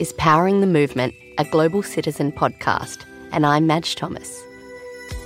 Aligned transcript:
is 0.00 0.14
Powering 0.14 0.62
the 0.62 0.66
Movement, 0.66 1.14
a 1.36 1.44
Global 1.44 1.82
Citizen 1.82 2.32
podcast, 2.32 3.04
and 3.32 3.44
I'm 3.44 3.66
Madge 3.66 3.96
Thomas. 3.96 4.42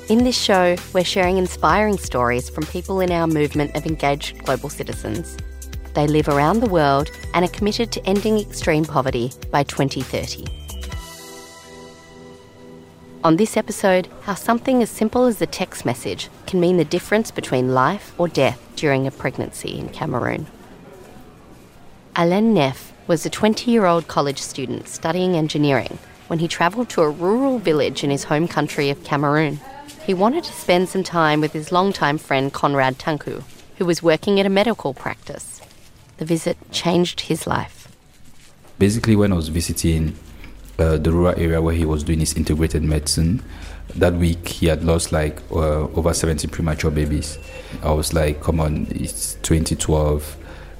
In 0.09 0.25
this 0.25 0.37
show, 0.37 0.75
we're 0.93 1.05
sharing 1.05 1.39
inspiring 1.39 1.97
stories 1.97 2.51
from 2.51 2.67
people 2.67 3.01
in 3.01 3.13
our 3.13 3.29
movement 3.29 3.77
of 3.77 3.87
engaged 3.87 4.37
global 4.39 4.69
citizens. 4.69 5.37
They 5.95 6.09
live 6.09 6.27
around 6.27 6.59
the 6.59 6.69
world 6.69 7.09
and 7.35 7.45
are 7.45 7.53
committed 7.53 7.93
to 7.93 8.05
ending 8.05 8.37
extreme 8.37 8.85
poverty 8.85 9.31
by 9.53 9.63
2030. 9.63 10.45
On 13.23 13.37
this 13.37 13.57
episode, 13.57 14.09
how 14.23 14.35
something 14.35 14.83
as 14.83 14.91
simple 14.91 15.27
as 15.27 15.41
a 15.41 15.47
text 15.47 15.87
message 15.87 16.29
can 16.49 16.59
mean 16.59 16.79
the 16.79 16.85
difference 16.85 17.31
between 17.31 17.75
life 17.75 18.13
or 18.19 18.27
death 18.27 18.61
during 18.75 19.07
a 19.07 19.13
pregnancy 19.13 19.79
in 19.79 19.89
Cameroon. 19.91 20.49
Alain 22.17 22.57
Nteff 22.57 22.91
was 23.07 23.27
a 23.27 23.31
20 23.31 23.71
year 23.71 23.85
old 23.85 24.09
college 24.09 24.39
student 24.39 24.89
studying 24.89 25.37
engineering 25.37 25.99
when 26.29 26.39
he 26.39 26.49
travelled 26.49 26.89
to 26.91 27.03
a 27.03 27.11
rural 27.11 27.59
village 27.59 28.03
in 28.03 28.11
his 28.11 28.25
home 28.25 28.49
country 28.49 28.91
of 28.91 29.05
Cameroon. 29.05 29.61
He 30.07 30.15
wanted 30.15 30.45
to 30.45 30.53
spend 30.53 30.89
some 30.89 31.03
time 31.03 31.41
with 31.41 31.53
his 31.53 31.73
longtime 31.73 32.19
friend 32.19 32.53
Conrad 32.53 32.99
Tankou, 32.99 33.43
who 33.77 33.85
was 33.85 34.03
working 34.03 34.41
at 34.41 34.47
a 34.47 34.51
medical 34.51 34.95
practice. 34.95 35.61
The 36.17 36.25
visit 36.25 36.57
changed 36.71 37.21
his 37.21 37.47
life. 37.47 37.89
Basically, 38.79 39.17
when 39.17 39.33
I 39.33 39.37
was 39.37 39.49
visiting 39.49 40.17
uh, 40.79 40.97
the 40.97 41.13
rural 41.13 41.39
area 41.39 41.61
where 41.63 41.75
he 41.75 41.85
was 41.85 42.03
doing 42.03 42.21
his 42.21 42.35
integrated 42.35 42.83
medicine. 42.83 43.43
That 43.95 44.15
week, 44.15 44.49
he 44.49 44.67
had 44.67 44.83
lost 44.83 45.13
like 45.13 45.41
uh, 45.53 45.87
over 45.95 46.13
70 46.13 46.49
premature 46.49 46.91
babies. 46.91 47.39
I 47.83 47.93
was 47.93 48.13
like, 48.13 48.43
come 48.43 48.61
on, 48.61 48.89
it's 48.91 49.35
2012. 49.43 50.37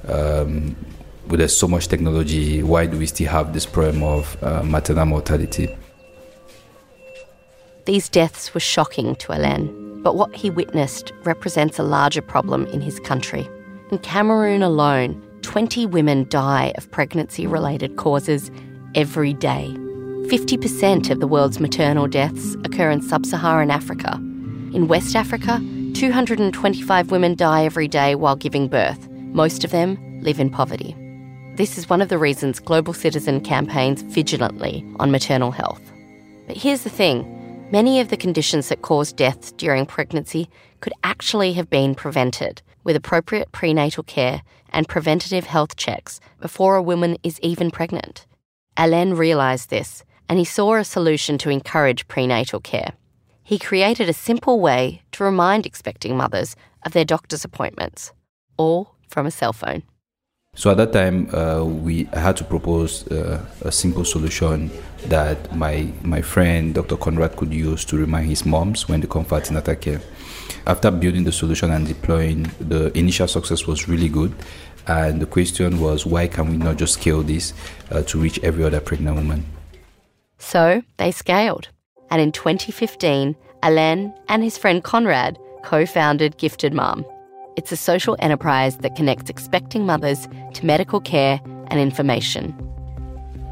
Um, 0.07 0.75
there's 1.27 1.57
so 1.57 1.67
much 1.67 1.87
technology. 1.87 2.63
Why 2.63 2.85
do 2.85 2.97
we 2.97 3.05
still 3.05 3.29
have 3.29 3.53
this 3.53 3.65
problem 3.65 4.03
of 4.03 4.41
uh, 4.43 4.63
maternal 4.63 5.05
mortality? 5.05 5.69
These 7.85 8.09
deaths 8.09 8.53
were 8.53 8.59
shocking 8.59 9.15
to 9.17 9.37
Alain, 9.37 10.01
but 10.01 10.15
what 10.15 10.35
he 10.35 10.49
witnessed 10.49 11.13
represents 11.23 11.77
a 11.77 11.83
larger 11.83 12.21
problem 12.21 12.65
in 12.67 12.81
his 12.81 12.99
country. 12.99 13.47
In 13.91 13.99
Cameroon 13.99 14.63
alone, 14.63 15.21
20 15.43 15.85
women 15.85 16.27
die 16.29 16.73
of 16.77 16.89
pregnancy 16.89 17.45
related 17.45 17.95
causes 17.97 18.49
every 18.95 19.33
day. 19.33 19.67
50% 20.27 21.11
of 21.11 21.19
the 21.19 21.27
world's 21.27 21.59
maternal 21.59 22.07
deaths 22.07 22.55
occur 22.63 22.89
in 22.89 23.01
sub 23.01 23.25
Saharan 23.27 23.69
Africa. 23.69 24.15
In 24.73 24.87
West 24.87 25.15
Africa, 25.15 25.59
225 25.93 27.11
women 27.11 27.35
die 27.35 27.63
every 27.63 27.87
day 27.87 28.15
while 28.15 28.35
giving 28.35 28.67
birth. 28.67 29.07
Most 29.09 29.63
of 29.63 29.69
them 29.69 29.97
live 30.21 30.39
in 30.39 30.49
poverty. 30.49 30.95
This 31.55 31.77
is 31.77 31.89
one 31.89 32.01
of 32.01 32.09
the 32.09 32.17
reasons 32.17 32.59
Global 32.59 32.93
Citizen 32.93 33.39
campaigns 33.39 34.01
vigilantly 34.01 34.85
on 34.99 35.09
maternal 35.09 35.51
health. 35.51 35.81
But 36.47 36.57
here's 36.57 36.83
the 36.83 36.89
thing 36.89 37.69
many 37.71 38.01
of 38.01 38.09
the 38.09 38.17
conditions 38.17 38.67
that 38.67 38.81
cause 38.81 39.13
deaths 39.13 39.53
during 39.53 39.85
pregnancy 39.85 40.49
could 40.81 40.91
actually 41.05 41.53
have 41.53 41.69
been 41.69 41.95
prevented 41.95 42.61
with 42.83 42.97
appropriate 42.97 43.53
prenatal 43.53 44.03
care 44.03 44.41
and 44.71 44.89
preventative 44.89 45.45
health 45.45 45.77
checks 45.77 46.19
before 46.41 46.75
a 46.75 46.83
woman 46.83 47.15
is 47.23 47.39
even 47.39 47.71
pregnant. 47.71 48.25
Alain 48.75 49.13
realised 49.13 49.69
this 49.69 50.03
and 50.27 50.37
he 50.37 50.43
saw 50.43 50.75
a 50.75 50.83
solution 50.83 51.37
to 51.37 51.49
encourage 51.49 52.09
prenatal 52.09 52.59
care. 52.59 52.91
He 53.43 53.59
created 53.59 54.09
a 54.09 54.13
simple 54.13 54.59
way 54.59 55.03
to 55.13 55.23
remind 55.23 55.65
expecting 55.65 56.17
mothers 56.17 56.57
of 56.85 56.91
their 56.91 57.05
doctor's 57.05 57.45
appointments, 57.45 58.11
all 58.57 58.95
from 59.07 59.25
a 59.25 59.31
cell 59.31 59.53
phone. 59.53 59.83
So 60.55 60.71
at 60.71 60.77
that 60.77 60.93
time, 60.93 61.29
uh, 61.35 61.63
we 61.63 62.05
had 62.13 62.37
to 62.37 62.45
propose 62.45 63.05
uh, 63.11 63.45
a 63.61 63.71
simple 63.71 64.05
solution 64.05 64.71
that 65.07 65.53
my 65.55 65.91
my 66.01 66.21
friend 66.21 66.73
Dr. 66.73 66.95
Conrad 66.95 67.35
could 67.35 67.53
use 67.53 67.83
to 67.85 67.97
remind 67.97 68.27
his 68.27 68.45
moms 68.45 68.87
when 68.87 69.01
they 69.01 69.07
come 69.07 69.25
for 69.25 69.35
antenatal 69.35 69.75
care. 69.75 70.01
After 70.65 70.91
building 70.91 71.25
the 71.25 71.31
solution 71.31 71.71
and 71.71 71.85
deploying, 71.85 72.49
the 72.59 72.97
initial 72.97 73.27
success 73.27 73.67
was 73.67 73.87
really 73.87 74.09
good. 74.09 74.33
And 74.87 75.21
the 75.21 75.25
question 75.25 75.79
was, 75.79 76.05
why 76.05 76.27
can 76.27 76.49
we 76.49 76.57
not 76.57 76.77
just 76.77 76.93
scale 76.93 77.23
this 77.23 77.53
uh, 77.91 78.03
to 78.03 78.19
reach 78.19 78.39
every 78.43 78.63
other 78.63 78.79
pregnant 78.79 79.15
woman? 79.17 79.45
So 80.37 80.83
they 80.97 81.11
scaled. 81.11 81.69
And 82.11 82.21
in 82.21 82.31
2015, 82.31 83.35
Alain 83.63 84.13
and 84.29 84.43
his 84.43 84.57
friend 84.57 84.83
Conrad 84.83 85.37
co 85.63 85.85
founded 85.85 86.37
Gifted 86.37 86.73
Mom. 86.73 87.03
It's 87.55 87.71
a 87.71 87.77
social 87.77 88.17
enterprise 88.19 88.77
that 88.79 88.97
connects 88.97 89.29
expecting 89.29 89.85
mothers 89.85 90.27
to 90.55 90.65
medical 90.65 90.99
care 90.99 91.39
and 91.67 91.79
information. 91.79 92.53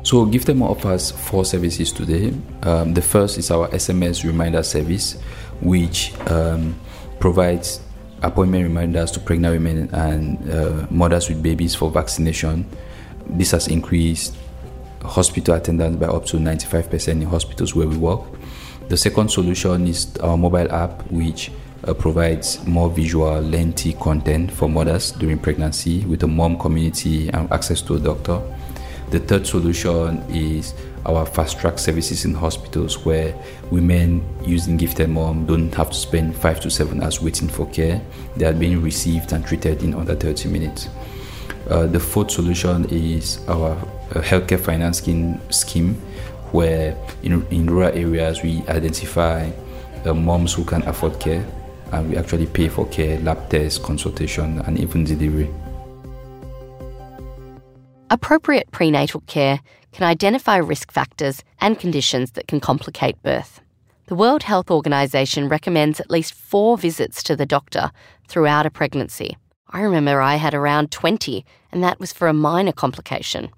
So, 0.04 0.26
Gifted 0.26 0.58
Mom 0.58 0.72
offers 0.72 1.12
four 1.12 1.46
services 1.46 1.94
today. 1.94 2.34
Um, 2.64 2.94
the 2.94 3.02
first 3.02 3.38
is 3.38 3.50
our 3.50 3.70
SMS 3.70 4.26
reminder 4.26 4.62
service, 4.62 5.14
which 5.62 6.14
um, 6.30 6.78
provides 7.22 7.80
appointment 8.22 8.66
reminders 8.66 9.10
to 9.12 9.22
pregnant 9.22 9.54
women 9.54 9.90
and 9.94 10.52
uh, 10.52 10.86
mothers 10.90 11.30
with 11.30 11.42
babies 11.42 11.74
for 11.74 11.90
vaccination. 11.90 12.66
This 13.28 13.52
has 13.52 13.70
increased 13.70 14.36
hospital 15.02 15.56
attendance 15.56 15.96
by 15.96 16.08
up 16.08 16.26
to 16.26 16.38
95% 16.38 17.08
in 17.08 17.22
hospitals 17.22 17.74
where 17.74 17.88
we 17.88 17.96
work. 17.96 18.22
The 18.90 18.98
second 18.98 19.32
solution 19.32 19.88
is 19.88 20.18
our 20.18 20.36
mobile 20.36 20.70
app, 20.74 21.10
which 21.10 21.52
uh, 21.86 21.94
provides 21.94 22.66
more 22.66 22.90
visual, 22.90 23.42
lengthy 23.42 23.94
content 23.94 24.52
for 24.52 24.70
mothers 24.70 25.12
during 25.12 25.38
pregnancy 25.38 26.06
with 26.06 26.24
a 26.24 26.28
mom 26.28 26.58
community 26.58 27.30
and 27.30 27.52
access 27.52 27.82
to 27.82 27.96
a 27.96 28.00
doctor. 28.00 28.42
The 29.12 29.20
third 29.20 29.46
solution 29.46 30.24
is 30.30 30.74
our 31.06 31.26
fast 31.26 31.60
track 31.60 31.78
services 31.78 32.26
in 32.26 32.34
hospitals 32.34 33.06
where 33.06 33.36
women 33.70 34.24
using 34.46 34.78
gifted 34.78 35.10
mom 35.10 35.46
don't 35.46 35.74
have 35.76 35.90
to 35.90 35.96
spend 35.96 36.36
five 36.36 36.60
to 36.62 36.70
seven 36.70 37.04
hours 37.04 37.22
waiting 37.22 37.48
for 37.48 37.70
care. 37.70 38.02
They 38.38 38.46
are 38.46 38.54
being 38.54 38.82
received 38.82 39.34
and 39.34 39.46
treated 39.46 39.84
in 39.84 39.94
under 39.94 40.16
30 40.16 40.50
minutes. 40.50 40.90
Uh, 41.70 41.88
the 41.88 42.00
fourth 42.00 42.32
solution 42.32 42.86
is 42.90 43.40
our 43.48 43.72
uh, 43.72 44.22
healthcare 44.22 44.60
finance 44.60 44.98
scheme, 44.98 45.40
scheme 45.52 45.96
where 46.52 46.98
in, 47.24 47.46
in 47.48 47.68
rural 47.68 47.92
areas 47.94 48.42
we 48.42 48.62
identify 48.68 49.50
uh, 50.06 50.14
moms 50.14 50.54
who 50.54 50.64
can 50.64 50.82
afford 50.84 51.20
care 51.20 51.46
and 51.94 52.10
we 52.10 52.18
actually 52.18 52.48
pay 52.48 52.68
for 52.68 52.86
care, 52.88 53.20
lab 53.20 53.50
tests, 53.50 53.78
consultation, 53.78 54.60
and 54.60 54.80
even 54.80 55.04
delivery. 55.04 55.50
Appropriate 58.10 58.70
prenatal 58.72 59.22
care 59.22 59.60
can 59.92 60.04
identify 60.04 60.58
risk 60.58 60.92
factors 60.92 61.44
and 61.62 61.80
conditions 61.80 62.32
that 62.32 62.48
can 62.48 62.60
complicate 62.60 63.22
birth. 63.24 63.62
The 64.08 64.16
World 64.16 64.44
Health 64.44 64.70
Organization 64.70 65.48
recommends 65.48 66.00
at 66.00 66.12
least 66.12 66.34
four 66.34 66.78
visits 66.78 67.24
to 67.24 67.36
the 67.36 67.46
doctor 67.46 67.92
throughout 68.28 68.66
a 68.66 68.72
pregnancy. 68.72 69.38
I 69.70 69.82
remember 69.82 70.22
I 70.22 70.36
had 70.36 70.54
around 70.54 70.92
20, 70.92 71.46
and 71.72 71.84
that 71.84 72.00
was 72.00 72.12
for 72.12 72.28
a 72.28 72.34
minor 72.34 72.74
complication. 72.74 73.50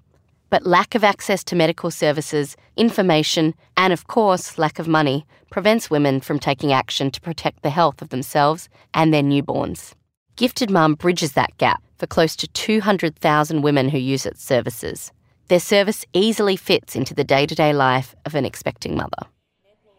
But 0.56 0.64
lack 0.64 0.94
of 0.94 1.04
access 1.04 1.44
to 1.44 1.54
medical 1.54 1.90
services, 1.90 2.56
information, 2.78 3.54
and 3.76 3.92
of 3.92 4.06
course, 4.06 4.56
lack 4.56 4.78
of 4.78 4.88
money 4.88 5.26
prevents 5.50 5.90
women 5.90 6.18
from 6.22 6.38
taking 6.38 6.72
action 6.72 7.10
to 7.10 7.20
protect 7.20 7.62
the 7.62 7.68
health 7.68 8.00
of 8.00 8.08
themselves 8.08 8.70
and 8.94 9.12
their 9.12 9.22
newborns. 9.22 9.92
Gifted 10.36 10.70
Mom 10.70 10.94
bridges 10.94 11.32
that 11.32 11.54
gap 11.58 11.82
for 11.98 12.06
close 12.06 12.34
to 12.36 12.48
200,000 12.48 13.60
women 13.60 13.90
who 13.90 13.98
use 13.98 14.24
its 14.24 14.42
services. 14.42 15.12
Their 15.48 15.60
service 15.60 16.06
easily 16.14 16.56
fits 16.56 16.96
into 16.96 17.12
the 17.12 17.22
day 17.22 17.44
to 17.44 17.54
day 17.54 17.74
life 17.74 18.14
of 18.24 18.34
an 18.34 18.46
expecting 18.46 18.96
mother. 18.96 19.28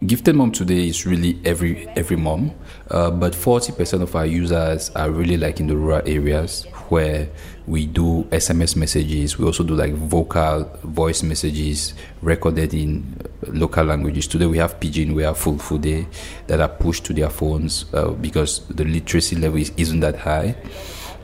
Gifted 0.05 0.35
Mom 0.35 0.51
today 0.51 0.89
is 0.89 1.07
really 1.07 1.39
every 1.43 1.87
every 1.97 2.17
mom, 2.17 2.51
uh, 2.91 3.09
but 3.09 3.33
40% 3.33 4.03
of 4.03 4.15
our 4.15 4.27
users 4.27 4.91
are 4.91 5.09
really 5.09 5.37
like 5.37 5.59
in 5.59 5.65
the 5.65 5.75
rural 5.75 6.03
areas 6.05 6.65
where 6.89 7.27
we 7.65 7.87
do 7.87 8.23
SMS 8.25 8.75
messages. 8.75 9.39
We 9.39 9.45
also 9.47 9.63
do 9.63 9.73
like 9.73 9.93
vocal 9.93 10.65
voice 10.83 11.23
messages 11.23 11.95
recorded 12.21 12.75
in 12.75 13.19
local 13.47 13.85
languages. 13.85 14.27
Today 14.27 14.45
we 14.45 14.59
have 14.59 14.79
Pidgin, 14.79 15.15
we 15.15 15.23
have 15.23 15.35
full 15.35 15.57
Fulfulde 15.57 16.05
that 16.45 16.61
are 16.61 16.69
pushed 16.69 17.03
to 17.05 17.13
their 17.13 17.31
phones 17.31 17.85
uh, 17.95 18.11
because 18.11 18.67
the 18.67 18.83
literacy 18.83 19.35
level 19.35 19.57
is, 19.57 19.71
isn't 19.77 20.01
that 20.01 20.15
high. 20.15 20.55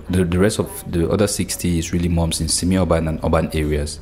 The, 0.09 0.25
the 0.25 0.39
rest 0.39 0.57
of 0.57 0.91
the 0.91 1.11
other 1.11 1.27
60 1.27 1.77
is 1.77 1.93
really 1.93 2.09
moms 2.09 2.41
in 2.41 2.47
semi-urban 2.47 3.07
and 3.07 3.19
urban 3.23 3.51
areas. 3.53 3.99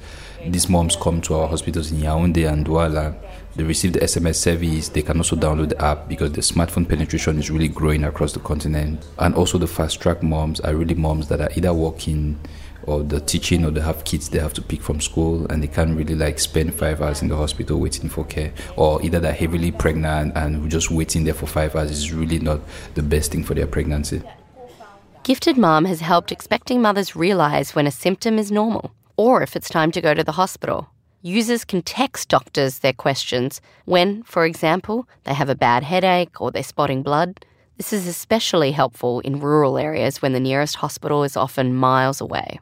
These 0.47 0.69
moms 0.69 0.95
come 0.95 1.21
to 1.21 1.35
our 1.35 1.47
hospitals 1.47 1.91
in 1.91 1.99
Yaoundé 1.99 2.51
and 2.51 2.65
Douala 2.65 3.15
they 3.55 3.63
receive 3.63 3.93
the 3.93 3.99
SMS 3.99 4.35
service. 4.35 4.89
They 4.89 5.01
can 5.01 5.17
also 5.17 5.35
download 5.35 5.69
the 5.69 5.81
app 5.81 6.07
because 6.07 6.31
the 6.31 6.41
smartphone 6.41 6.87
penetration 6.87 7.37
is 7.37 7.51
really 7.51 7.67
growing 7.67 8.05
across 8.05 8.31
the 8.31 8.39
continent. 8.39 9.05
And 9.19 9.35
also, 9.35 9.57
the 9.57 9.67
fast 9.67 9.99
track 9.99 10.23
moms 10.23 10.61
are 10.61 10.73
really 10.73 10.95
moms 10.95 11.27
that 11.27 11.41
are 11.41 11.49
either 11.55 11.73
working 11.73 12.39
or 12.83 13.03
the 13.03 13.19
teaching 13.19 13.63
or 13.63 13.69
they 13.69 13.81
have 13.81 14.03
kids 14.05 14.29
they 14.29 14.39
have 14.39 14.53
to 14.53 14.61
pick 14.61 14.81
from 14.81 14.99
school 14.99 15.45
and 15.51 15.61
they 15.61 15.67
can't 15.67 15.95
really 15.95 16.15
like 16.15 16.39
spend 16.39 16.73
five 16.73 16.99
hours 16.99 17.21
in 17.21 17.27
the 17.27 17.35
hospital 17.35 17.79
waiting 17.79 18.09
for 18.09 18.25
care 18.25 18.51
or 18.75 18.99
either 19.03 19.19
they're 19.19 19.31
heavily 19.31 19.71
pregnant 19.71 20.35
and 20.35 20.67
just 20.71 20.89
waiting 20.89 21.23
there 21.23 21.35
for 21.35 21.45
five 21.45 21.75
hours 21.75 21.91
is 21.91 22.11
really 22.11 22.39
not 22.39 22.59
the 22.95 23.03
best 23.03 23.33
thing 23.33 23.43
for 23.43 23.53
their 23.53 23.67
pregnancy. 23.67 24.23
Gifted 25.21 25.59
Mom 25.59 25.85
has 25.85 26.01
helped 26.01 26.31
expecting 26.31 26.81
mothers 26.81 27.15
realize 27.15 27.75
when 27.75 27.85
a 27.85 27.91
symptom 27.91 28.39
is 28.39 28.51
normal 28.51 28.91
or 29.17 29.41
if 29.41 29.55
it's 29.55 29.69
time 29.69 29.91
to 29.91 30.01
go 30.01 30.13
to 30.13 30.23
the 30.23 30.33
hospital. 30.33 30.89
users 31.23 31.63
can 31.63 31.83
text 31.83 32.29
doctors 32.29 32.79
their 32.79 32.93
questions 32.93 33.61
when, 33.85 34.23
for 34.23 34.43
example, 34.43 35.07
they 35.23 35.33
have 35.33 35.49
a 35.49 35.55
bad 35.55 35.83
headache 35.83 36.41
or 36.41 36.49
they're 36.49 36.63
spotting 36.63 37.03
blood. 37.03 37.45
This 37.77 37.93
is 37.93 38.07
especially 38.07 38.71
helpful 38.71 39.19
in 39.19 39.39
rural 39.39 39.77
areas 39.77 40.21
when 40.21 40.33
the 40.33 40.39
nearest 40.39 40.77
hospital 40.77 41.23
is 41.23 41.37
often 41.37 41.75
miles 41.75 42.21
away. 42.21 42.59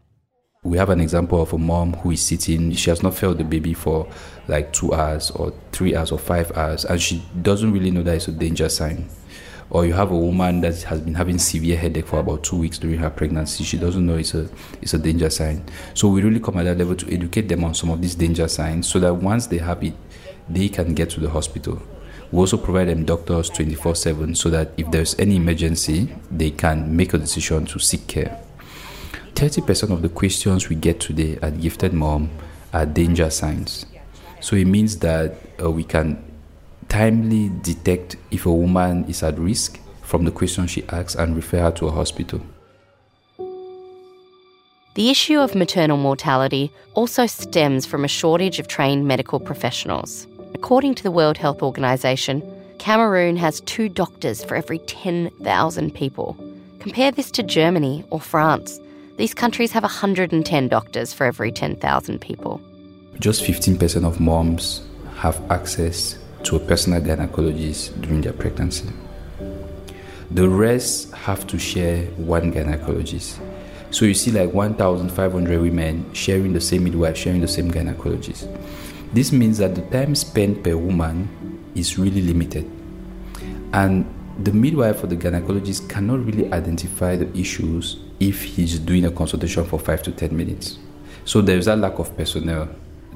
We 0.64 0.78
have 0.78 0.90
an 0.90 1.00
example 1.00 1.42
of 1.42 1.54
a 1.54 1.58
mom 1.58 1.94
who 1.94 2.12
is 2.12 2.22
sitting, 2.22 2.74
she 2.74 2.90
has 2.90 3.02
not 3.02 3.16
felt 3.16 3.38
the 3.38 3.46
baby 3.46 3.74
for 3.74 4.06
like 4.50 4.74
two 4.74 4.94
hours 4.94 5.32
or 5.32 5.54
three 5.72 5.96
hours 5.96 6.12
or 6.12 6.20
five 6.20 6.52
hours, 6.58 6.84
and 6.84 7.02
she 7.02 7.24
doesn't 7.42 7.72
really 7.72 7.92
know 7.92 8.04
that 8.04 8.16
it's 8.16 8.28
a 8.28 8.34
danger 8.34 8.68
sign 8.68 9.10
or 9.72 9.86
you 9.86 9.94
have 9.94 10.12
a 10.12 10.18
woman 10.18 10.62
that 10.62 10.82
has 10.84 11.02
been 11.02 11.14
having 11.14 11.38
severe 11.38 11.78
headache 11.78 12.08
for 12.08 12.20
about 12.20 12.44
two 12.44 12.58
weeks 12.58 12.80
during 12.80 12.98
her 12.98 13.10
pregnancy 13.10 13.64
she 13.64 13.78
doesn't 13.78 14.06
know 14.06 14.16
it's 14.16 14.34
a 14.34 14.50
it's 14.82 14.94
a 14.94 14.98
danger 14.98 15.30
sign. 15.30 15.64
So 15.94 16.08
we 16.08 16.22
really 16.22 16.40
come 16.40 16.58
at 16.58 16.64
that 16.64 16.78
level 16.78 16.96
to 16.96 17.14
educate 17.14 17.48
them 17.48 17.64
on 17.64 17.74
some 17.74 17.90
of 17.92 18.02
these 18.02 18.16
danger 18.16 18.48
signs 18.48 18.88
so 18.88 19.00
that 19.00 19.14
once 19.14 19.48
they 19.48 19.60
have 19.60 19.84
it 19.84 19.94
they 20.50 20.70
can 20.70 20.94
get 20.94 21.10
to 21.12 21.20
the 21.20 21.30
hospital. 21.30 21.82
We 22.32 22.40
also 22.40 22.58
provide 22.58 22.90
them 22.90 23.06
doctors 23.06 23.50
24 23.50 23.96
7 23.96 24.36
so 24.36 24.50
that 24.50 24.72
if 24.78 24.90
there's 24.92 25.18
any 25.20 25.36
emergency 25.36 26.16
they 26.32 26.52
can 26.52 26.96
make 26.96 27.14
a 27.14 27.18
decision 27.18 27.66
to 27.68 27.80
seek 27.80 28.08
care. 28.08 28.40
30% 29.36 29.92
of 29.92 30.02
the 30.02 30.10
questions 30.10 30.68
we 30.68 30.76
get 30.76 31.00
today 31.00 31.40
at 31.42 31.62
gifted 31.62 31.94
mom 31.94 32.30
are 32.74 32.86
danger 32.86 33.30
signs. 33.30 33.86
So 34.42 34.56
it 34.56 34.66
means 34.66 34.98
that 35.00 35.36
uh, 35.62 35.72
we 35.72 35.84
can 35.84 36.29
timely 36.90 37.50
detect 37.62 38.18
if 38.32 38.46
a 38.46 38.54
woman 38.54 39.06
is 39.06 39.24
at 39.24 39.40
risk 39.40 39.80
from 40.02 40.26
the 40.26 40.32
questions 40.32 40.72
she 40.72 40.84
asks 40.90 41.16
and 41.16 41.36
refer 41.36 41.60
her 41.60 41.72
to 41.72 41.88
a 41.88 41.92
hospital. 41.92 42.42
The 44.96 45.12
issue 45.12 45.40
of 45.40 45.56
maternal 45.56 45.98
mortality 45.98 46.72
also 46.96 47.28
stems 47.28 47.86
from 47.86 48.04
a 48.04 48.08
shortage 48.08 48.60
of 48.60 48.68
trained 48.68 49.08
medical 49.08 49.40
professionals. 49.40 50.28
According 50.56 50.96
to 50.96 51.04
the 51.04 51.12
World 51.12 51.38
Health 51.38 51.62
Organization, 51.62 52.44
Cameroon 52.80 53.38
has 53.38 53.62
two 53.62 53.88
doctors 53.88 54.44
for 54.44 54.56
every 54.56 54.80
10,000 54.80 55.94
people. 55.94 56.36
Compare 56.80 57.12
this 57.12 57.30
to 57.32 57.44
Germany 57.44 58.04
or 58.10 58.20
France. 58.20 58.80
These 59.18 59.34
countries 59.34 59.72
have 59.74 59.84
110 59.84 60.68
doctors 60.70 61.14
for 61.14 61.26
every 61.26 61.52
10,000 61.52 62.20
people. 62.20 62.60
Just 63.20 63.44
15% 63.44 64.06
of 64.06 64.20
moms 64.20 64.82
have 65.18 65.40
access 65.52 66.18
to 66.44 66.56
a 66.56 66.60
personal 66.60 67.02
gynecologist 67.02 68.02
during 68.02 68.22
their 68.22 68.34
pregnancy. 68.34 68.90
The 70.32 70.48
rest 70.48 71.12
have 71.14 71.48
to 71.48 71.58
share 71.58 72.06
one 72.18 72.54
gynecologist. 72.54 73.40
So 73.92 74.06
you 74.06 74.14
see, 74.14 74.32
like 74.32 74.54
1,500 74.54 75.60
women 75.60 76.14
sharing 76.14 76.54
the 76.54 76.62
same 76.62 76.84
midwife, 76.84 77.18
sharing 77.18 77.42
the 77.42 77.48
same 77.48 77.72
gynecologist. 77.72 78.48
This 79.12 79.32
means 79.32 79.58
that 79.58 79.74
the 79.74 79.82
time 79.82 80.14
spent 80.14 80.64
per 80.64 80.78
woman 80.78 81.28
is 81.74 81.98
really 81.98 82.22
limited. 82.22 82.70
And 83.74 84.06
the 84.44 84.52
midwife 84.52 85.04
or 85.04 85.08
the 85.08 85.18
gynecologist 85.18 85.90
cannot 85.90 86.24
really 86.24 86.52
identify 86.54 87.16
the 87.16 87.36
issues 87.36 87.98
if 88.20 88.44
he's 88.44 88.78
doing 88.78 89.06
a 89.06 89.12
consultation 89.12 89.66
for 89.66 89.80
five 89.80 90.04
to 90.04 90.12
10 90.12 90.36
minutes. 90.36 90.78
So 91.26 91.42
there's 91.42 91.68
a 91.68 91.76
lack 91.76 91.98
of 91.98 92.16
personnel 92.16 92.70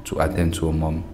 to 0.04 0.20
attend 0.20 0.54
to 0.54 0.68
a 0.68 0.72
mom. 0.72 1.13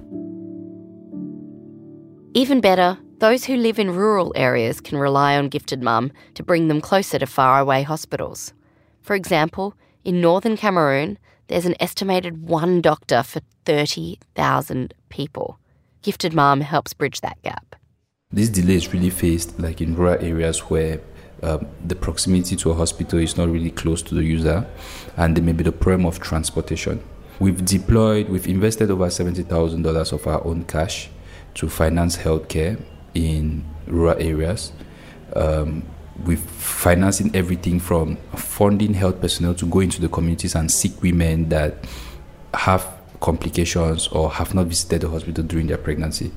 Even 2.33 2.61
better, 2.61 2.97
those 3.19 3.45
who 3.45 3.57
live 3.57 3.81
in 3.81 3.93
rural 3.93 4.33
areas 4.37 4.81
can 4.81 4.99
rely 4.99 5.37
on 5.37 5.49
Gifted 5.49 5.83
Mom 5.83 6.13
to 6.35 6.45
bring 6.45 6.69
them 6.69 6.81
closer 6.81 7.19
to 7.19 7.27
faraway 7.27 7.83
hospitals. 7.83 8.53
For 9.03 9.17
example, 9.17 9.75
in 10.05 10.21
northern 10.21 10.57
Cameroon, 10.57 11.19
there's 11.49 11.67
an 11.67 11.75
estimated 11.81 12.49
one 12.49 12.81
doctor 12.83 13.25
for 13.25 13.41
30,000 13.65 14.95
people. 15.09 15.59
Gifted 16.03 16.33
Mom 16.33 16.61
helps 16.61 16.95
bridge 16.95 17.21
that 17.21 17.43
gap. 17.43 17.75
This 18.31 18.49
delay 18.49 18.77
is 18.77 18.93
really 18.93 19.11
faced 19.11 19.59
like 19.59 19.81
in 19.81 19.97
rural 19.97 20.25
areas 20.25 20.61
where 20.71 21.01
um, 21.43 21.67
the 21.85 21.97
proximity 21.97 22.55
to 22.55 22.71
a 22.71 22.75
hospital 22.75 23.19
is 23.19 23.37
not 23.37 23.49
really 23.49 23.73
close 23.73 24.03
to 24.03 24.15
the 24.15 24.23
user, 24.23 24.69
and 25.17 25.37
there 25.37 25.43
may 25.43 25.53
be 25.53 25.65
the 25.65 25.73
problem 25.73 26.07
of 26.07 26.21
transportation. 26.21 27.03
We've 27.41 27.65
deployed, 27.65 28.29
we've 28.29 28.47
invested 28.47 28.89
over 28.93 29.07
$70,000 29.07 30.13
of 30.13 30.27
our 30.29 30.47
own 30.47 30.63
cash 30.67 31.11
to 31.55 31.69
finance 31.69 32.17
healthcare 32.17 32.81
in 33.15 33.65
rural 33.87 34.17
areas. 34.21 34.73
Um, 35.35 35.85
with 36.25 36.49
financing 36.51 37.35
everything 37.35 37.81
from 37.81 38.17
funding 38.35 38.95
health 38.95 39.21
personnel 39.21 39.55
to 39.55 39.67
go 39.67 39.81
into 39.81 40.01
the 40.01 40.09
communities 40.09 40.55
and 40.55 40.71
seek 40.71 41.01
women 41.03 41.49
that 41.49 41.87
have 42.55 42.87
complications 43.21 44.09
or 44.09 44.31
have 44.31 44.55
not 44.55 44.67
visited 44.67 45.03
the 45.03 45.09
hospital 45.09 45.45
during 45.45 45.67
their 45.67 45.79
pregnancy. 45.79 46.33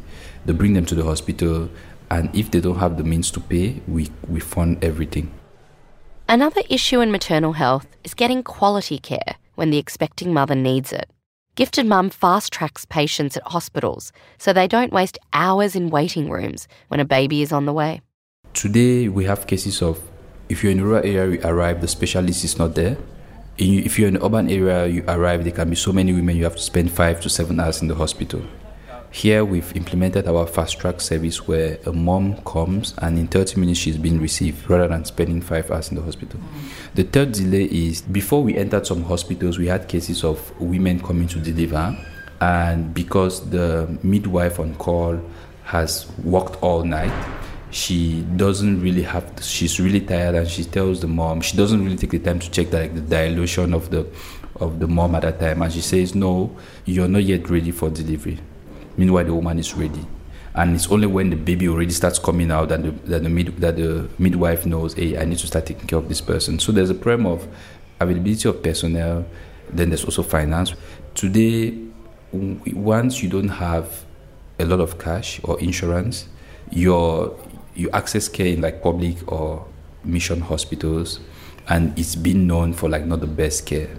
They 0.45 0.53
bring 0.53 0.73
them 0.73 0.85
to 0.87 0.95
the 0.95 1.03
hospital, 1.03 1.69
and 2.09 2.33
if 2.35 2.51
they 2.51 2.61
don't 2.61 2.77
have 2.77 2.97
the 2.97 3.03
means 3.03 3.31
to 3.31 3.39
pay, 3.39 3.81
we, 3.87 4.09
we 4.27 4.39
fund 4.39 4.83
everything. 4.83 5.31
Another 6.27 6.61
issue 6.69 7.01
in 7.01 7.11
maternal 7.11 7.53
health 7.53 7.87
is 8.03 8.13
getting 8.13 8.43
quality 8.43 8.97
care 8.97 9.35
when 9.55 9.69
the 9.69 9.77
expecting 9.77 10.33
mother 10.33 10.55
needs 10.55 10.93
it. 10.93 11.09
Gifted 11.55 11.85
Mom 11.85 12.09
fast 12.09 12.51
tracks 12.51 12.83
patients 12.83 13.37
at 13.37 13.43
hospitals 13.45 14.11
so 14.39 14.53
they 14.53 14.67
don't 14.67 14.91
waste 14.91 15.19
hours 15.33 15.75
in 15.75 15.91
waiting 15.91 16.31
rooms 16.31 16.67
when 16.87 16.99
a 16.99 17.05
baby 17.05 17.43
is 17.43 17.51
on 17.51 17.67
the 17.67 17.73
way. 17.73 18.01
Today, 18.55 19.07
we 19.07 19.25
have 19.25 19.45
cases 19.45 19.79
of 19.83 20.01
if 20.49 20.63
you're 20.63 20.71
in 20.71 20.79
a 20.79 20.83
rural 20.83 21.05
area, 21.05 21.29
you 21.29 21.41
arrive, 21.43 21.81
the 21.81 21.87
specialist 21.87 22.43
is 22.43 22.57
not 22.57 22.73
there. 22.73 22.97
If 23.59 23.99
you're 23.99 24.07
in 24.07 24.15
an 24.15 24.23
urban 24.23 24.49
area, 24.49 24.87
you 24.87 25.05
arrive, 25.07 25.43
there 25.43 25.53
can 25.53 25.69
be 25.69 25.75
so 25.75 25.91
many 25.93 26.11
women 26.11 26.37
you 26.37 26.43
have 26.43 26.55
to 26.55 26.61
spend 26.61 26.89
five 26.89 27.21
to 27.21 27.29
seven 27.29 27.59
hours 27.59 27.83
in 27.83 27.87
the 27.87 27.93
hospital. 27.93 28.41
Here 29.13 29.45
we've 29.45 29.75
implemented 29.75 30.27
our 30.27 30.47
fast 30.47 30.79
track 30.79 30.99
service 30.99 31.47
where 31.47 31.77
a 31.85 31.93
mom 31.93 32.37
comes 32.41 32.95
and 32.97 33.19
in 33.19 33.27
30 33.27 33.59
minutes 33.59 33.79
she's 33.79 33.95
been 33.95 34.19
received 34.19 34.67
rather 34.67 34.87
than 34.87 35.05
spending 35.05 35.39
five 35.39 35.69
hours 35.69 35.89
in 35.89 35.97
the 35.97 36.01
hospital. 36.01 36.39
The 36.95 37.03
third 37.03 37.33
delay 37.33 37.65
is 37.65 38.01
before 38.01 38.41
we 38.41 38.57
entered 38.57 38.87
some 38.87 39.03
hospitals, 39.03 39.59
we 39.59 39.67
had 39.67 39.87
cases 39.87 40.23
of 40.23 40.59
women 40.59 40.99
coming 40.99 41.27
to 41.27 41.39
deliver, 41.39 41.95
and 42.41 42.91
because 42.91 43.47
the 43.51 43.99
midwife 44.01 44.59
on 44.59 44.73
call 44.75 45.21
has 45.65 46.11
worked 46.23 46.61
all 46.63 46.83
night, 46.83 47.13
she 47.69 48.23
doesn't 48.35 48.81
really 48.81 49.03
have 49.03 49.31
she's 49.43 49.79
really 49.79 50.01
tired 50.01 50.33
and 50.33 50.47
she 50.47 50.63
tells 50.63 51.01
the 51.01 51.07
mom 51.07 51.41
she 51.41 51.57
doesn't 51.57 51.83
really 51.83 51.97
take 51.97 52.11
the 52.11 52.19
time 52.19 52.37
to 52.37 52.49
check 52.51 52.71
like 52.71 52.93
the 52.93 53.01
dilution 53.01 53.73
of 53.73 53.89
the 53.89 54.07
of 54.57 54.79
the 54.79 54.87
mom 54.87 55.15
at 55.15 55.23
that 55.23 55.39
time 55.39 55.59
and 55.63 55.73
she 55.73 55.81
says 55.81 56.13
no 56.13 56.55
you're 56.85 57.07
not 57.07 57.23
yet 57.23 57.49
ready 57.49 57.71
for 57.71 57.89
delivery 57.89 58.37
Meanwhile, 58.97 59.25
the 59.25 59.33
woman 59.33 59.59
is 59.59 59.73
ready. 59.73 60.05
And 60.55 60.75
it's 60.75 60.87
only 60.87 61.07
when 61.07 61.31
the 61.31 61.35
baby 61.35 61.67
already 61.67 61.91
starts 61.91 62.19
coming 62.19 62.51
out 62.51 62.69
that 62.69 62.83
the, 62.83 62.91
that 63.09 63.23
the, 63.23 63.29
mid, 63.29 63.57
that 63.57 63.75
the 63.75 64.07
midwife 64.19 64.65
knows, 64.65 64.93
hey, 64.93 65.17
I 65.17 65.25
need 65.25 65.39
to 65.39 65.47
start 65.47 65.65
taking 65.65 65.87
care 65.87 65.97
of 65.97 66.09
this 66.09 66.21
person. 66.21 66.59
So 66.59 66.71
there's 66.71 66.91
a 66.91 66.95
problem 66.95 67.25
of 67.25 67.47
availability 67.99 68.47
of 68.47 68.61
personnel, 68.61 69.25
then 69.71 69.89
there's 69.89 70.05
also 70.05 70.21
finance. 70.21 70.73
Today, 71.15 71.77
once 72.31 73.23
you 73.23 73.29
don't 73.29 73.49
have 73.49 74.05
a 74.59 74.65
lot 74.65 74.79
of 74.79 74.99
cash 74.99 75.39
or 75.43 75.59
insurance, 75.59 76.27
your 76.71 77.37
you 77.75 77.89
access 77.91 78.27
care 78.27 78.47
in 78.47 78.61
like 78.61 78.83
public 78.83 79.31
or 79.31 79.65
mission 80.03 80.41
hospitals, 80.41 81.19
and 81.69 81.97
it's 81.97 82.15
been 82.15 82.45
known 82.45 82.73
for 82.73 82.89
like 82.89 83.05
not 83.05 83.19
the 83.19 83.27
best 83.27 83.65
care. 83.65 83.89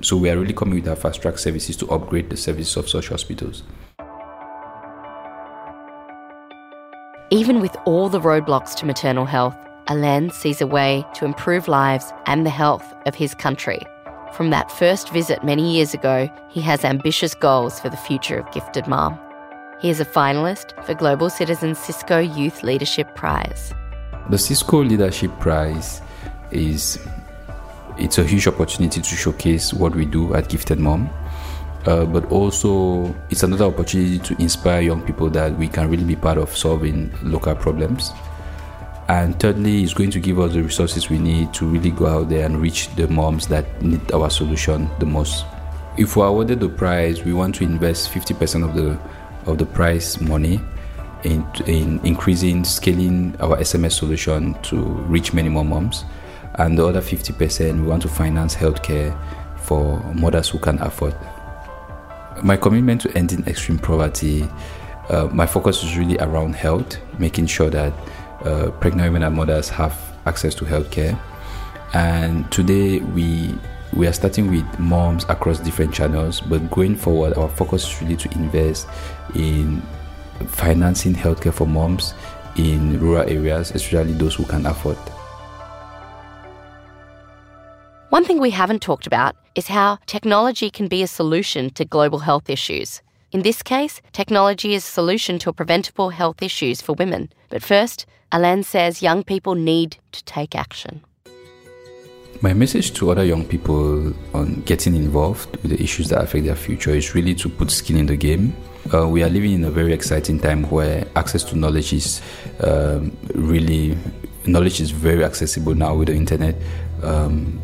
So 0.00 0.16
we 0.16 0.28
are 0.30 0.36
really 0.36 0.52
coming 0.52 0.74
with 0.74 0.88
our 0.88 0.96
fast 0.96 1.22
track 1.22 1.38
services 1.38 1.76
to 1.76 1.88
upgrade 1.90 2.28
the 2.28 2.36
services 2.36 2.76
of 2.76 2.88
such 2.88 3.08
hospitals. 3.08 3.62
Even 7.32 7.62
with 7.62 7.74
all 7.86 8.10
the 8.10 8.20
roadblocks 8.20 8.74
to 8.74 8.84
maternal 8.84 9.24
health, 9.24 9.56
Alain 9.86 10.28
sees 10.28 10.60
a 10.60 10.66
way 10.66 11.02
to 11.14 11.24
improve 11.24 11.66
lives 11.66 12.12
and 12.26 12.44
the 12.44 12.50
health 12.50 12.84
of 13.06 13.14
his 13.14 13.34
country. 13.34 13.80
From 14.34 14.50
that 14.50 14.70
first 14.70 15.08
visit 15.08 15.42
many 15.42 15.72
years 15.72 15.94
ago, 15.94 16.28
he 16.50 16.60
has 16.60 16.84
ambitious 16.84 17.34
goals 17.34 17.80
for 17.80 17.88
the 17.88 17.96
future 17.96 18.36
of 18.36 18.52
Gifted 18.52 18.86
Mom. 18.86 19.18
He 19.80 19.88
is 19.88 19.98
a 19.98 20.04
finalist 20.04 20.84
for 20.84 20.92
Global 20.92 21.30
Citizen 21.30 21.74
Cisco 21.74 22.18
Youth 22.18 22.62
Leadership 22.62 23.14
Prize. 23.14 23.72
The 24.28 24.36
Cisco 24.36 24.84
Leadership 24.84 25.30
Prize 25.40 26.02
is 26.50 26.98
it's 27.96 28.18
a 28.18 28.24
huge 28.24 28.46
opportunity 28.46 29.00
to 29.00 29.16
showcase 29.16 29.72
what 29.72 29.94
we 29.94 30.04
do 30.04 30.34
at 30.34 30.50
Gifted 30.50 30.78
Mom 30.78 31.08
uh, 31.86 32.04
but 32.04 32.30
also 32.30 33.14
it's 33.30 33.42
another 33.42 33.64
opportunity 33.64 34.18
to 34.18 34.40
inspire 34.40 34.80
young 34.80 35.02
people 35.02 35.28
that 35.30 35.56
we 35.58 35.68
can 35.68 35.88
really 35.90 36.04
be 36.04 36.16
part 36.16 36.38
of 36.38 36.56
solving 36.56 37.12
local 37.22 37.54
problems. 37.54 38.12
And 39.08 39.38
thirdly, 39.38 39.82
it's 39.82 39.94
going 39.94 40.10
to 40.12 40.20
give 40.20 40.38
us 40.38 40.52
the 40.52 40.62
resources 40.62 41.10
we 41.10 41.18
need 41.18 41.52
to 41.54 41.66
really 41.66 41.90
go 41.90 42.06
out 42.06 42.28
there 42.28 42.46
and 42.46 42.60
reach 42.60 42.94
the 42.94 43.08
moms 43.08 43.46
that 43.48 43.82
need 43.82 44.12
our 44.12 44.30
solution 44.30 44.88
the 45.00 45.06
most. 45.06 45.44
If 45.98 46.16
we're 46.16 46.26
awarded 46.26 46.60
the 46.60 46.68
prize, 46.68 47.24
we 47.24 47.32
want 47.32 47.56
to 47.56 47.64
invest 47.64 48.10
50% 48.10 48.64
of 48.64 48.74
the 48.74 48.98
of 49.50 49.58
the 49.58 49.66
prize 49.66 50.20
money 50.20 50.60
in, 51.24 51.46
in 51.66 52.00
increasing, 52.04 52.64
scaling 52.64 53.34
our 53.40 53.56
SMS 53.58 53.92
solution 53.92 54.54
to 54.62 54.76
reach 54.80 55.32
many 55.32 55.48
more 55.48 55.64
moms. 55.64 56.04
And 56.56 56.78
the 56.78 56.86
other 56.86 57.00
50%, 57.00 57.80
we 57.80 57.86
want 57.86 58.02
to 58.02 58.08
finance 58.08 58.54
healthcare 58.54 59.16
for 59.58 59.98
mothers 60.14 60.50
who 60.50 60.58
can 60.58 60.78
afford 60.80 61.14
My 62.42 62.56
commitment 62.56 63.00
to 63.02 63.16
ending 63.16 63.46
extreme 63.46 63.78
poverty, 63.78 64.48
uh, 65.08 65.28
my 65.32 65.46
focus 65.46 65.84
is 65.84 65.96
really 65.96 66.18
around 66.18 66.56
health, 66.56 66.98
making 67.16 67.46
sure 67.46 67.70
that 67.70 67.92
uh, 68.44 68.72
pregnant 68.80 69.12
women 69.12 69.22
and 69.22 69.36
mothers 69.36 69.68
have 69.68 69.96
access 70.26 70.52
to 70.56 70.64
healthcare. 70.64 71.16
And 71.94 72.50
today 72.50 72.98
we 72.98 73.54
we 73.92 74.08
are 74.08 74.12
starting 74.12 74.50
with 74.50 74.66
moms 74.80 75.24
across 75.28 75.60
different 75.60 75.94
channels, 75.94 76.40
but 76.40 76.68
going 76.70 76.96
forward, 76.96 77.34
our 77.34 77.48
focus 77.48 77.86
is 77.86 78.02
really 78.02 78.16
to 78.16 78.32
invest 78.32 78.88
in 79.36 79.80
financing 80.48 81.14
healthcare 81.14 81.52
for 81.52 81.66
moms 81.66 82.14
in 82.56 82.98
rural 82.98 83.22
areas, 83.28 83.70
especially 83.70 84.14
those 84.14 84.34
who 84.34 84.44
can 84.46 84.66
afford. 84.66 84.96
One 88.12 88.26
thing 88.26 88.40
we 88.40 88.50
haven't 88.50 88.82
talked 88.82 89.06
about 89.06 89.36
is 89.54 89.68
how 89.68 89.96
technology 90.04 90.68
can 90.68 90.86
be 90.86 91.02
a 91.02 91.06
solution 91.06 91.70
to 91.70 91.86
global 91.86 92.18
health 92.18 92.50
issues. 92.50 93.00
In 93.30 93.40
this 93.40 93.62
case, 93.62 94.02
technology 94.12 94.74
is 94.74 94.84
a 94.84 94.90
solution 94.90 95.38
to 95.38 95.50
preventable 95.50 96.10
health 96.10 96.42
issues 96.42 96.82
for 96.82 96.92
women. 96.92 97.32
But 97.48 97.62
first, 97.62 98.04
Alain 98.30 98.64
says 98.64 99.00
young 99.00 99.24
people 99.24 99.54
need 99.54 99.96
to 100.12 100.22
take 100.24 100.54
action. 100.54 101.02
My 102.42 102.52
message 102.52 102.92
to 102.96 103.10
other 103.10 103.24
young 103.24 103.46
people 103.46 104.12
on 104.34 104.60
getting 104.66 104.94
involved 104.94 105.50
with 105.62 105.70
the 105.70 105.82
issues 105.82 106.10
that 106.10 106.20
affect 106.20 106.44
their 106.44 106.54
future 106.54 106.90
is 106.90 107.14
really 107.14 107.34
to 107.36 107.48
put 107.48 107.70
skin 107.70 107.96
in 107.96 108.04
the 108.04 108.16
game. 108.16 108.54
Uh, 108.92 109.08
we 109.08 109.22
are 109.22 109.30
living 109.30 109.54
in 109.54 109.64
a 109.64 109.70
very 109.70 109.94
exciting 109.94 110.38
time 110.38 110.64
where 110.64 111.06
access 111.16 111.42
to 111.44 111.56
knowledge 111.56 111.94
is 111.94 112.20
um, 112.60 113.16
really 113.34 113.96
knowledge 114.44 114.82
is 114.82 114.90
very 114.90 115.24
accessible 115.24 115.74
now 115.74 115.94
with 115.94 116.08
the 116.08 116.14
internet. 116.14 116.56
Um, 117.02 117.58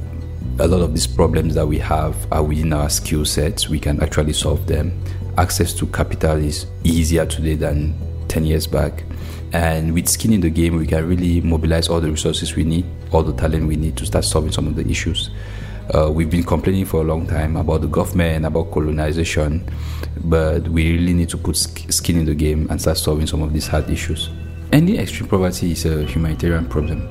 a 0.60 0.66
lot 0.66 0.80
of 0.80 0.92
these 0.92 1.06
problems 1.06 1.54
that 1.54 1.66
we 1.66 1.78
have 1.78 2.16
are 2.32 2.42
within 2.42 2.72
our 2.72 2.90
skill 2.90 3.24
sets. 3.24 3.68
We 3.68 3.78
can 3.78 4.02
actually 4.02 4.32
solve 4.32 4.66
them. 4.66 4.92
Access 5.36 5.72
to 5.74 5.86
capital 5.86 6.36
is 6.36 6.66
easier 6.82 7.26
today 7.26 7.54
than 7.54 7.94
10 8.26 8.44
years 8.44 8.66
back. 8.66 9.04
And 9.52 9.94
with 9.94 10.08
skin 10.08 10.32
in 10.32 10.40
the 10.40 10.50
game, 10.50 10.76
we 10.76 10.86
can 10.86 11.08
really 11.08 11.40
mobilize 11.40 11.88
all 11.88 12.00
the 12.00 12.10
resources 12.10 12.56
we 12.56 12.64
need, 12.64 12.84
all 13.12 13.22
the 13.22 13.32
talent 13.34 13.68
we 13.68 13.76
need 13.76 13.96
to 13.98 14.06
start 14.06 14.24
solving 14.24 14.50
some 14.50 14.66
of 14.66 14.74
the 14.74 14.86
issues. 14.88 15.30
Uh, 15.94 16.10
we've 16.10 16.28
been 16.28 16.42
complaining 16.42 16.84
for 16.84 17.00
a 17.00 17.04
long 17.04 17.26
time 17.26 17.56
about 17.56 17.80
the 17.80 17.86
government, 17.86 18.44
about 18.44 18.70
colonization, 18.72 19.64
but 20.24 20.66
we 20.68 20.92
really 20.92 21.14
need 21.14 21.28
to 21.28 21.38
put 21.38 21.56
skin 21.56 22.18
in 22.18 22.26
the 22.26 22.34
game 22.34 22.66
and 22.68 22.80
start 22.80 22.98
solving 22.98 23.26
some 23.26 23.42
of 23.42 23.52
these 23.52 23.68
hard 23.68 23.88
issues. 23.88 24.28
Any 24.72 24.98
extreme 24.98 25.30
poverty 25.30 25.72
is 25.72 25.86
a 25.86 26.04
humanitarian 26.04 26.66
problem 26.66 27.08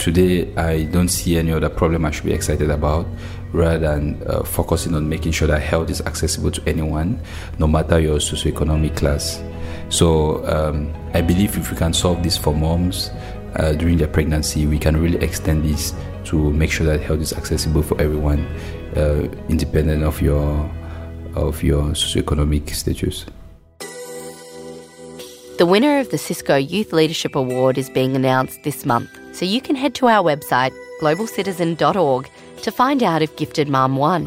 today 0.00 0.52
I 0.56 0.84
don't 0.84 1.08
see 1.08 1.36
any 1.36 1.52
other 1.52 1.68
problem 1.68 2.06
I 2.06 2.10
should 2.10 2.24
be 2.24 2.32
excited 2.32 2.70
about 2.70 3.06
rather 3.52 3.78
than 3.78 4.22
uh, 4.26 4.42
focusing 4.42 4.94
on 4.94 5.08
making 5.08 5.32
sure 5.32 5.46
that 5.48 5.60
health 5.60 5.90
is 5.90 6.00
accessible 6.02 6.50
to 6.52 6.62
anyone, 6.66 7.20
no 7.58 7.66
matter 7.66 8.00
your 8.00 8.18
socioeconomic 8.18 8.96
class. 8.96 9.42
So 9.90 10.44
um, 10.46 10.92
I 11.12 11.20
believe 11.20 11.56
if 11.58 11.70
we 11.70 11.76
can 11.76 11.92
solve 11.92 12.22
this 12.22 12.36
for 12.38 12.54
moms 12.54 13.10
uh, 13.56 13.72
during 13.72 13.98
their 13.98 14.08
pregnancy, 14.08 14.66
we 14.66 14.78
can 14.78 14.96
really 14.96 15.18
extend 15.18 15.64
this 15.64 15.92
to 16.24 16.50
make 16.50 16.70
sure 16.70 16.86
that 16.86 17.00
health 17.00 17.20
is 17.20 17.32
accessible 17.32 17.82
for 17.82 18.00
everyone, 18.00 18.46
uh, 18.96 19.28
independent 19.48 20.02
of 20.02 20.20
your 20.22 20.70
of 21.36 21.62
your 21.62 21.82
socioeconomic 21.92 22.70
status. 22.70 23.26
The 25.58 25.66
winner 25.66 25.98
of 26.00 26.10
the 26.10 26.18
Cisco 26.18 26.56
Youth 26.56 26.92
Leadership 26.92 27.36
Award 27.36 27.76
is 27.76 27.90
being 27.90 28.16
announced 28.16 28.62
this 28.62 28.86
month, 28.86 29.10
so 29.40 29.46
you 29.46 29.62
can 29.62 29.74
head 29.74 29.94
to 29.94 30.06
our 30.06 30.22
website, 30.22 30.70
globalcitizen.org, 31.00 32.28
to 32.60 32.70
find 32.70 33.02
out 33.02 33.22
if 33.22 33.34
Gifted 33.36 33.70
Mom 33.70 33.96
won. 33.96 34.26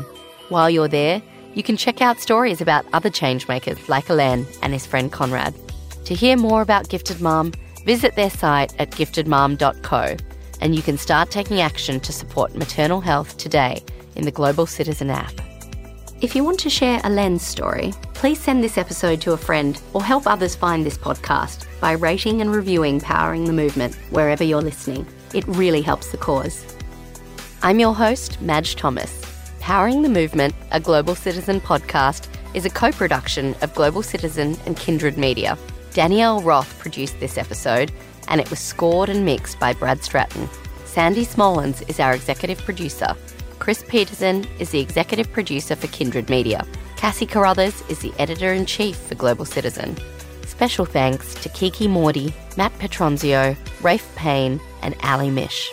While 0.50 0.72
you're 0.72 0.88
there, 0.88 1.22
you 1.54 1.62
can 1.62 1.78
check 1.78 2.02
out 2.02 2.20
stories 2.20 2.62
about 2.62 2.88
other 2.94 3.12
changemakers 3.12 3.88
like 3.88 4.10
Alain 4.10 4.48
and 4.64 4.74
his 4.74 4.88
friend 4.88 5.12
Conrad. 5.12 5.54
To 6.06 6.16
hear 6.16 6.36
more 6.36 6.64
about 6.64 6.90
Gifted 6.90 7.22
Mom, 7.22 7.54
visit 7.86 8.16
their 8.16 8.32
site 8.32 8.74
at 8.80 8.90
giftedmom.co, 8.90 10.18
and 10.62 10.76
you 10.76 10.82
can 10.82 10.98
start 10.98 11.30
taking 11.30 11.62
action 11.62 12.00
to 12.00 12.12
support 12.12 12.56
maternal 12.56 13.00
health 13.00 13.38
today 13.38 13.84
in 14.16 14.26
the 14.26 14.32
Global 14.32 14.66
Citizen 14.66 15.12
app. 15.12 15.34
If 16.22 16.36
you 16.36 16.44
want 16.44 16.60
to 16.62 16.72
share 16.72 17.00
Alain's 17.04 17.46
story, 17.46 17.94
please 18.16 18.42
send 18.42 18.64
this 18.64 18.80
episode 18.80 19.22
to 19.22 19.34
a 19.34 19.38
friend 19.38 19.80
or 19.94 20.04
help 20.04 20.26
others 20.26 20.56
find 20.56 20.84
this 20.84 20.98
podcast 20.98 21.68
by 21.84 21.92
rating 21.92 22.40
and 22.40 22.56
reviewing 22.56 23.02
Powering 23.02 23.44
the 23.44 23.52
Movement 23.52 23.94
wherever 24.10 24.42
you're 24.42 24.62
listening. 24.62 25.06
It 25.34 25.46
really 25.46 25.82
helps 25.82 26.12
the 26.12 26.18
cause. 26.18 26.66
I'm 27.62 27.78
your 27.78 27.94
host, 27.94 28.40
Madge 28.42 28.78
Thomas. 28.78 29.22
Powering 29.60 30.02
the 30.02 30.08
Movement, 30.08 30.56
a 30.72 30.80
Global 30.80 31.14
Citizen 31.14 31.60
podcast, 31.60 32.30
is 32.54 32.64
a 32.64 32.70
co 32.70 32.94
production 32.94 33.54
of 33.62 33.76
Global 33.76 34.02
Citizen 34.02 34.56
and 34.66 34.78
Kindred 34.78 35.18
Media. 35.18 35.58
Danielle 35.94 36.42
Roth 36.42 36.80
produced 36.80 37.20
this 37.20 37.38
episode, 37.38 37.92
and 38.30 38.40
it 38.40 38.50
was 38.50 38.60
scored 38.60 39.10
and 39.10 39.26
mixed 39.26 39.60
by 39.60 39.74
Brad 39.74 40.02
Stratton. 40.06 40.48
Sandy 40.86 41.26
Smolens 41.26 41.84
is 41.90 42.00
our 42.00 42.14
executive 42.14 42.60
producer. 42.60 43.14
Chris 43.60 43.84
Peterson 43.86 44.48
is 44.58 44.70
the 44.70 44.80
executive 44.80 45.30
producer 45.34 45.76
for 45.76 45.88
Kindred 45.88 46.30
Media. 46.30 46.66
Cassie 46.96 47.26
Carruthers 47.26 47.84
is 47.90 48.00
the 48.00 48.14
editor 48.20 48.54
in 48.54 48.66
chief 48.66 48.96
for 48.96 49.16
Global 49.16 49.44
Citizen. 49.44 49.98
Special 50.56 50.86
thanks 50.86 51.34
to 51.42 51.50
Kiki 51.50 51.88
Morty, 51.88 52.32
Matt 52.58 52.72
Petronzio, 52.78 53.58
Rafe 53.82 54.16
Payne, 54.16 54.62
and 54.84 54.96
Ali 55.02 55.32
Mish. 55.32 55.72